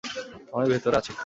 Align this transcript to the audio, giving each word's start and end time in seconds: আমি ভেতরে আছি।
আমি 0.53 0.65
ভেতরে 0.71 0.95
আছি। 0.97 1.11